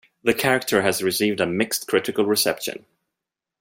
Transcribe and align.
The 0.23 0.33
character 0.33 0.81
has 0.81 1.03
received 1.03 1.39
a 1.39 1.45
mixed 1.45 1.87
critical 1.87 2.25
reception. 2.25 2.87